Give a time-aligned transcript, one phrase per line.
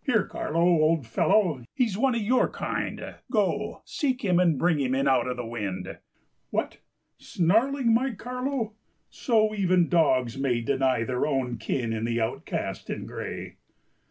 [0.00, 4.94] Here, Carlo, old fellow, he's one of your kind, Go, seek him, and bring him
[4.94, 5.98] in out of the wind.
[6.48, 6.78] What!
[7.18, 8.72] snarling, my Carlo!
[9.10, 13.58] So even dogs may Deny their own kin in the outcast in gray.